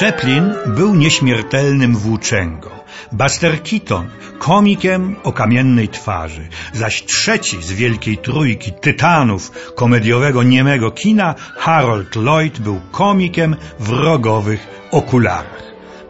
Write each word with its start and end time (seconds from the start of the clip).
Chaplin 0.00 0.54
był 0.66 0.94
nieśmiertelnym 0.94 1.96
włóczęgą. 1.96 2.70
Buster 3.12 3.62
Keaton 3.62 4.08
komikiem 4.38 5.16
o 5.22 5.32
kamiennej 5.32 5.88
twarzy, 5.88 6.48
zaś 6.72 7.04
trzeci 7.04 7.62
z 7.62 7.72
wielkiej 7.72 8.18
trójki 8.18 8.72
tytanów 8.72 9.50
komediowego 9.74 10.42
niemego 10.42 10.90
kina, 10.90 11.34
Harold 11.56 12.16
Lloyd, 12.16 12.60
był 12.60 12.80
komikiem 12.90 13.56
w 13.78 13.88
rogowych 13.90 14.66
okularach. 14.90 15.62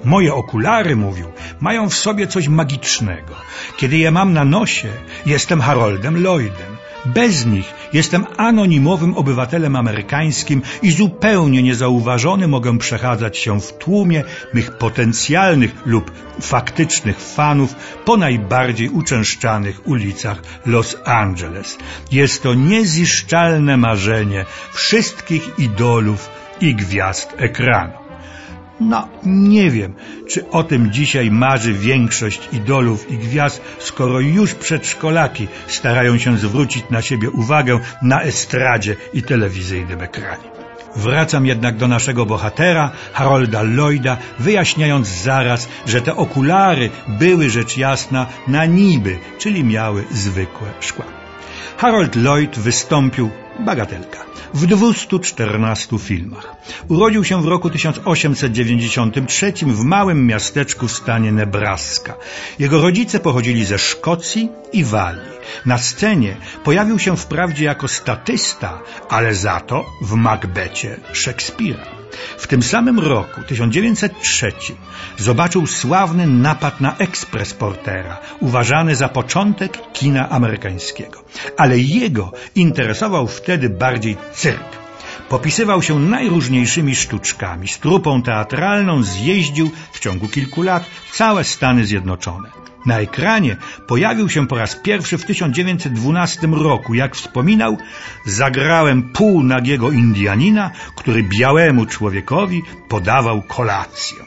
Moje 0.05 0.35
okulary, 0.35 0.97
mówił, 0.97 1.27
mają 1.61 1.89
w 1.89 1.95
sobie 1.95 2.27
coś 2.27 2.49
magicznego. 2.49 3.35
Kiedy 3.77 3.97
je 3.99 4.11
mam 4.11 4.33
na 4.33 4.45
nosie, 4.45 4.89
jestem 5.27 5.61
Haroldem 5.61 6.23
Lloydem. 6.23 6.80
Bez 7.07 7.47
nich 7.47 7.75
jestem 7.93 8.27
anonimowym 8.37 9.15
obywatelem 9.17 9.77
amerykańskim 9.77 10.63
i 10.83 10.93
zupełnie 10.93 11.63
niezauważony 11.63 12.49
mogę 12.49 12.79
przechadzać 12.79 13.39
się 13.39 13.61
w 13.61 13.73
tłumie 13.73 14.25
mych 14.55 14.79
potencjalnych 14.79 15.73
lub 15.87 16.11
faktycznych 16.41 17.21
fanów 17.21 17.75
po 18.05 18.17
najbardziej 18.17 18.89
uczęszczanych 18.89 19.89
ulicach 19.89 20.43
Los 20.67 20.97
Angeles. 21.05 21.79
Jest 22.13 22.43
to 22.43 22.55
nieziszczalne 22.55 23.77
marzenie 23.77 24.45
wszystkich 24.73 25.59
idolów 25.59 26.31
i 26.61 26.75
gwiazd 26.75 27.35
ekranu. 27.39 28.00
No, 28.81 29.09
nie 29.27 29.71
wiem, 29.71 29.95
czy 30.29 30.51
o 30.51 30.63
tym 30.65 30.93
dzisiaj 30.93 31.31
marzy 31.31 31.73
większość 31.73 32.49
idolów 32.53 33.11
i 33.11 33.19
gwiazd, 33.19 33.63
skoro 33.79 34.21
już 34.21 34.55
przedszkolaki 34.55 35.49
starają 35.67 36.19
się 36.19 36.39
zwrócić 36.39 36.85
na 36.91 37.03
siebie 37.03 37.31
uwagę 37.31 37.81
na 38.03 38.23
estradzie 38.23 38.97
i 39.15 39.23
telewizyjnym 39.23 40.01
ekranie. 40.01 40.51
Wracam 40.97 41.47
jednak 41.47 41.77
do 41.77 41.89
naszego 41.89 42.27
bohatera, 42.27 42.91
Harolda 43.13 43.63
Lloyda, 43.63 44.17
wyjaśniając 44.39 45.09
zaraz, 45.09 45.69
że 45.87 46.01
te 46.03 46.17
okulary 46.17 46.91
były 47.09 47.51
rzecz 47.51 47.77
jasna 47.77 48.27
na 48.49 48.67
niby, 48.67 49.19
czyli 49.39 49.65
miały 49.65 50.05
zwykłe 50.11 50.69
szkła. 50.81 51.20
Harold 51.77 52.17
Lloyd 52.17 52.59
wystąpił 52.59 53.31
bagatelka 53.61 54.31
w 54.55 54.67
214 54.67 55.99
filmach. 55.99 56.57
Urodził 56.89 57.25
się 57.25 57.43
w 57.43 57.47
roku 57.47 57.71
1893 57.71 59.53
w 59.63 59.85
małym 59.85 60.27
miasteczku 60.27 60.89
w 60.89 60.93
stanie 60.93 61.33
Nebraska. 61.33 62.15
Jego 62.59 62.83
rodzice 62.83 63.21
pochodzili 63.21 63.65
ze 63.65 63.79
Szkocji 63.79 64.49
i 64.73 64.85
Walii. 64.85 65.31
Na 65.67 65.79
scenie 65.79 66.37
pojawił 66.65 66.99
się 66.99 67.17
wprawdzie 67.17 67.65
jako 67.65 67.89
statysta, 67.89 68.83
ale 69.09 69.35
za 69.35 69.61
to 69.61 69.87
w 70.03 70.15
Macbecie 70.15 70.97
Szekspira. 71.13 72.00
W 72.39 72.47
tym 72.47 72.63
samym 72.63 72.99
roku, 72.99 73.43
1903, 73.43 74.53
zobaczył 75.19 75.67
sławny 75.67 76.27
napad 76.27 76.81
na 76.81 76.97
ekspres 76.97 77.55
Portera, 77.55 78.19
uważany 78.41 78.97
za 78.97 79.09
początek 79.09 79.93
kina 79.93 80.29
amerykańskiego. 80.31 81.25
Ale 81.57 81.79
jego 81.79 82.33
interesował 82.55 83.27
wtedy 83.27 83.69
bardziej 83.71 84.17
cyrk. 84.33 84.81
Popisywał 85.31 85.83
się 85.83 85.99
najróżniejszymi 85.99 86.97
sztuczkami. 86.97 87.69
Z 87.69 87.79
trupą 87.79 88.23
teatralną 88.23 89.03
zjeździł 89.03 89.71
w 89.93 90.01
ciągu 90.01 90.29
kilku 90.29 90.63
lat 90.63 90.85
całe 91.13 91.45
Stany 91.45 91.87
Zjednoczone. 91.87 92.49
Na 92.87 93.01
ekranie 93.01 93.57
pojawił 93.87 94.29
się 94.29 94.47
po 94.47 94.57
raz 94.57 94.77
pierwszy 94.77 95.19
w 95.19 95.25
1912 95.25 96.47
roku. 96.47 96.95
Jak 96.95 97.17
wspominał, 97.17 97.79
zagrałem 98.27 99.03
półnagiego 99.03 99.91
Indianina, 99.91 100.71
który 100.97 101.23
białemu 101.23 101.87
człowiekowi 101.87 102.63
podawał 102.89 103.43
kolację. 103.43 104.19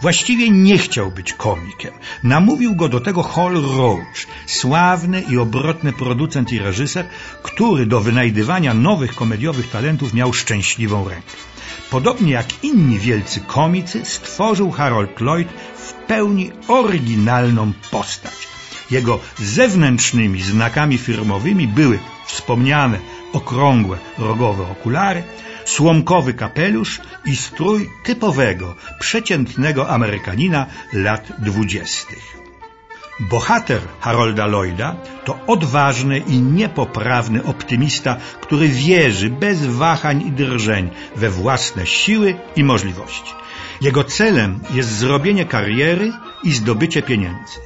Właściwie 0.00 0.50
nie 0.50 0.78
chciał 0.78 1.10
być 1.10 1.32
komikiem. 1.32 1.92
Namówił 2.22 2.76
go 2.76 2.88
do 2.88 3.00
tego 3.00 3.22
Hall 3.22 3.54
Roach, 3.76 4.26
sławny 4.46 5.22
i 5.30 5.38
obrotny 5.38 5.92
producent 5.92 6.52
i 6.52 6.58
reżyser, 6.58 7.06
który 7.42 7.86
do 7.86 8.00
wynajdywania 8.00 8.74
nowych 8.74 9.14
komediowych 9.14 9.70
talentów 9.70 10.14
miał 10.14 10.32
szczęśliwą 10.32 11.08
rękę. 11.08 11.32
Podobnie 11.90 12.32
jak 12.32 12.64
inni 12.64 12.98
wielcy 12.98 13.40
komicy, 13.40 14.04
stworzył 14.04 14.70
Harold 14.70 15.20
Lloyd 15.20 15.48
w 15.76 15.92
pełni 15.92 16.50
oryginalną 16.68 17.72
postać. 17.90 18.48
Jego 18.90 19.20
zewnętrznymi 19.38 20.42
znakami 20.42 20.98
firmowymi 20.98 21.68
były 21.68 21.98
wspomniane 22.26 22.98
okrągłe, 23.32 23.98
rogowe 24.18 24.62
okulary, 24.62 25.22
słomkowy 25.78 26.34
kapelusz 26.34 27.00
i 27.24 27.36
strój 27.36 27.90
typowego, 28.04 28.74
przeciętnego 29.00 29.88
Amerykanina 29.88 30.66
lat 30.92 31.32
dwudziestych. 31.38 32.24
Bohater 33.20 33.80
Harolda 34.00 34.46
Lloyda 34.46 34.96
to 35.24 35.38
odważny 35.46 36.18
i 36.18 36.38
niepoprawny 36.38 37.44
optymista, 37.44 38.16
który 38.40 38.68
wierzy 38.68 39.30
bez 39.30 39.66
wahań 39.66 40.22
i 40.26 40.32
drżeń 40.32 40.90
we 41.16 41.30
własne 41.30 41.86
siły 41.86 42.34
i 42.56 42.64
możliwości. 42.64 43.32
Jego 43.80 44.04
celem 44.04 44.60
jest 44.70 44.90
zrobienie 44.90 45.44
kariery 45.44 46.12
i 46.44 46.52
zdobycie 46.52 47.02
pieniędzy. 47.02 47.60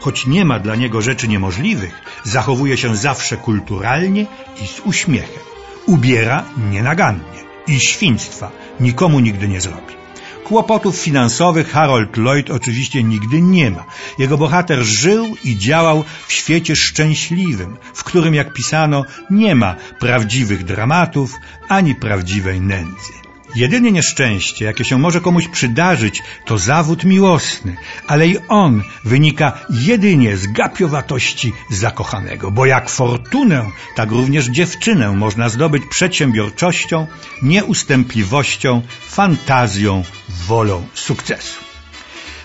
Choć 0.00 0.26
nie 0.26 0.44
ma 0.44 0.58
dla 0.58 0.76
niego 0.76 1.02
rzeczy 1.02 1.28
niemożliwych, 1.28 1.94
zachowuje 2.24 2.76
się 2.76 2.96
zawsze 2.96 3.36
kulturalnie 3.36 4.26
i 4.62 4.66
z 4.66 4.80
uśmiechem. 4.80 5.42
Ubiera 5.86 6.44
nienagannie 6.70 7.51
i 7.66 7.80
świństwa 7.80 8.50
nikomu 8.80 9.20
nigdy 9.20 9.48
nie 9.48 9.60
zrobi. 9.60 10.02
Kłopotów 10.44 10.96
finansowych 10.96 11.70
Harold 11.70 12.16
Lloyd 12.16 12.50
oczywiście 12.50 13.02
nigdy 13.02 13.42
nie 13.42 13.70
ma. 13.70 13.84
Jego 14.18 14.38
bohater 14.38 14.82
żył 14.82 15.36
i 15.44 15.56
działał 15.56 16.04
w 16.26 16.32
świecie 16.32 16.76
szczęśliwym, 16.76 17.76
w 17.94 18.04
którym, 18.04 18.34
jak 18.34 18.52
pisano, 18.52 19.04
nie 19.30 19.54
ma 19.54 19.76
prawdziwych 19.98 20.64
dramatów 20.64 21.34
ani 21.68 21.94
prawdziwej 21.94 22.60
nędzy. 22.60 23.31
Jedyne 23.54 23.92
nieszczęście, 23.92 24.64
jakie 24.64 24.84
się 24.84 24.98
może 24.98 25.20
komuś 25.20 25.48
przydarzyć, 25.48 26.22
to 26.44 26.58
zawód 26.58 27.04
miłosny, 27.04 27.76
ale 28.06 28.28
i 28.28 28.38
on 28.48 28.82
wynika 29.04 29.58
jedynie 29.70 30.36
z 30.36 30.46
gapiowatości 30.46 31.52
zakochanego, 31.70 32.50
bo 32.50 32.66
jak 32.66 32.90
fortunę, 32.90 33.70
tak 33.94 34.10
również 34.10 34.46
dziewczynę 34.46 35.12
można 35.12 35.48
zdobyć 35.48 35.82
przedsiębiorczością, 35.90 37.06
nieustępliwością, 37.42 38.82
fantazją, 39.08 40.04
wolą 40.46 40.86
sukcesu. 40.94 41.60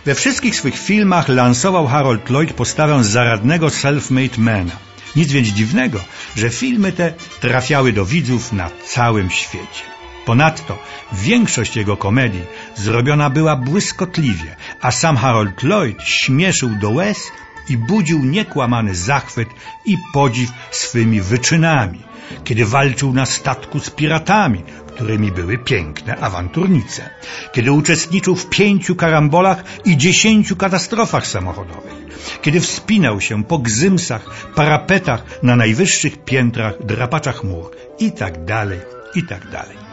We 0.06 0.16
wszystkich 0.16 0.56
swych 0.56 0.78
filmach 0.78 1.30
lansował 1.30 1.88
Harold 1.88 2.30
Lloyd 2.30 2.54
postawę 2.54 3.04
zaradnego 3.04 3.68
self-made 3.68 4.38
mana. 4.38 4.72
Nic 5.16 5.32
więc 5.32 5.48
dziwnego, 5.48 6.00
że 6.36 6.50
filmy 6.50 6.92
te 6.92 7.14
trafiały 7.40 7.94
do 7.94 8.06
widzów 8.06 8.54
na 8.54 8.70
całym 8.86 9.30
świecie. 9.30 9.97
Ponadto 10.28 10.78
większość 11.14 11.76
jego 11.76 11.98
komedii 11.98 12.46
zrobiona 12.76 13.30
była 13.30 13.56
błyskotliwie, 13.56 14.56
a 14.82 14.92
sam 14.92 15.18
Harold 15.18 15.64
Lloyd 15.64 16.04
śmieszył 16.04 16.70
do 16.82 16.90
łez 16.90 17.32
i 17.70 17.78
budził 17.78 18.20
niekłamany 18.26 18.96
zachwyt 18.96 19.50
i 19.86 19.98
podziw 20.14 20.50
swymi 20.72 21.22
wyczynami, 21.22 22.02
kiedy 22.44 22.66
walczył 22.66 23.14
na 23.14 23.26
statku 23.26 23.80
z 23.80 23.90
piratami, 23.90 24.64
którymi 24.88 25.32
były 25.32 25.58
piękne 25.58 26.18
awanturnice, 26.18 27.10
kiedy 27.54 27.72
uczestniczył 27.72 28.36
w 28.36 28.50
pięciu 28.50 28.96
karambolach 28.96 29.64
i 29.86 29.98
dziesięciu 29.98 30.56
katastrofach 30.56 31.28
samochodowych, 31.28 31.94
kiedy 32.42 32.60
wspinał 32.60 33.22
się 33.22 33.44
po 33.44 33.58
gzymsach, 33.60 34.52
parapetach 34.56 35.24
na 35.44 35.56
najwyższych 35.56 36.24
piętrach 36.26 36.74
drapacza 36.86 37.32
chmur 37.32 37.72
i 38.00 38.12
tak 38.12 38.46
dalej, 38.46 38.80
i 39.16 39.24
tak 39.24 39.52
dalej. 39.52 39.87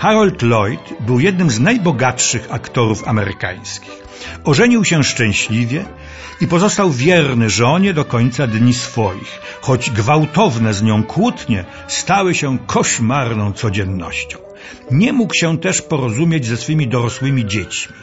Harold 0.00 0.42
Lloyd 0.42 0.94
był 1.00 1.20
jednym 1.20 1.50
z 1.50 1.60
najbogatszych 1.60 2.52
aktorów 2.52 3.08
amerykańskich. 3.08 4.02
Ożenił 4.44 4.84
się 4.84 5.04
szczęśliwie 5.04 5.84
i 6.40 6.46
pozostał 6.46 6.90
wierny 6.90 7.50
żonie 7.50 7.94
do 7.94 8.04
końca 8.04 8.46
dni 8.46 8.74
swoich, 8.74 9.40
choć 9.60 9.90
gwałtowne 9.90 10.74
z 10.74 10.82
nią 10.82 11.02
kłótnie 11.02 11.64
stały 11.88 12.34
się 12.34 12.58
koszmarną 12.66 13.52
codziennością. 13.52 14.38
Nie 14.90 15.12
mógł 15.12 15.34
się 15.34 15.58
też 15.58 15.82
porozumieć 15.82 16.46
ze 16.46 16.56
swymi 16.56 16.88
dorosłymi 16.88 17.46
dziećmi. 17.46 17.96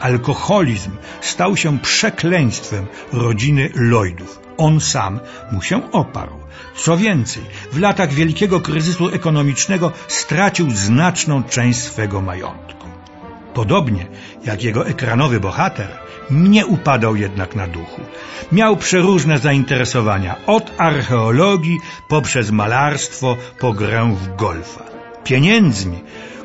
Alkoholizm 0.00 0.90
stał 1.20 1.56
się 1.56 1.78
przekleństwem 1.78 2.86
rodziny 3.12 3.70
Lloydów. 3.74 4.40
On 4.56 4.80
sam 4.80 5.20
mu 5.52 5.62
się 5.62 5.92
oparł. 5.92 6.38
Co 6.76 6.96
więcej, 6.96 7.42
w 7.72 7.78
latach 7.78 8.12
wielkiego 8.12 8.60
kryzysu 8.60 9.08
ekonomicznego 9.08 9.92
stracił 10.08 10.70
znaczną 10.70 11.42
część 11.42 11.78
swego 11.78 12.20
majątku. 12.20 12.86
Podobnie 13.54 14.06
jak 14.44 14.62
jego 14.62 14.86
ekranowy 14.86 15.40
bohater, 15.40 15.88
nie 16.30 16.66
upadał 16.66 17.16
jednak 17.16 17.56
na 17.56 17.66
duchu. 17.66 18.00
Miał 18.52 18.76
przeróżne 18.76 19.38
zainteresowania, 19.38 20.36
od 20.46 20.72
archeologii 20.78 21.78
poprzez 22.08 22.50
malarstwo 22.50 23.36
po 23.58 23.72
grę 23.72 24.16
w 24.16 24.36
golfa. 24.36 24.84
Pieniędzmi, 25.24 25.98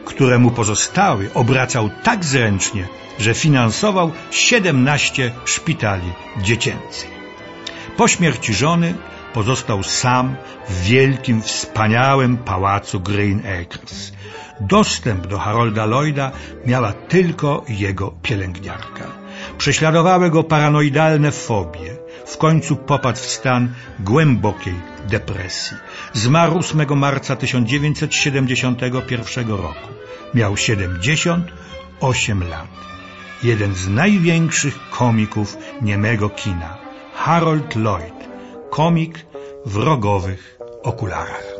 które 0.05 0.39
mu 0.39 0.51
pozostały, 0.51 1.29
obracał 1.33 1.89
tak 2.03 2.25
zręcznie, 2.25 2.88
że 3.19 3.33
finansował 3.33 4.11
17 4.31 5.31
szpitali 5.45 6.11
dziecięcych. 6.41 7.11
Po 7.97 8.07
śmierci 8.07 8.53
żony 8.53 8.95
pozostał 9.33 9.83
sam 9.83 10.35
w 10.69 10.81
wielkim, 10.81 11.41
wspaniałym 11.41 12.38
pałacu 12.38 13.00
Green 13.00 13.39
Acres. 13.39 14.13
Dostęp 14.61 15.27
do 15.27 15.38
Harolda 15.39 15.85
Lloyda 15.85 16.31
miała 16.65 16.94
tylko 16.94 17.65
jego 17.69 18.13
pielęgniarka. 18.21 19.07
Prześladowały 19.57 20.29
go 20.29 20.44
paranoidalne 20.44 21.31
fobie. 21.31 21.93
W 22.25 22.38
końcu 22.38 22.75
popadł 22.75 23.20
w 23.20 23.25
stan 23.25 23.74
głębokiej 24.00 24.75
depresji. 25.10 25.78
Zmarł 26.14 26.58
8 26.58 26.98
marca 26.98 27.36
1971 27.36 29.50
roku. 29.50 29.88
Miał 30.34 30.58
78 30.58 32.50
lat. 32.50 32.68
Jeden 33.44 33.75
z 33.75 33.88
największych 33.88 34.90
komików 34.90 35.58
niemego 35.81 36.30
kina, 36.30 36.78
Harold 37.16 37.75
Lloyd, 37.75 38.14
komik 38.70 39.25
w 39.66 39.75
rogowych 39.75 40.58
okularach. 40.84 41.54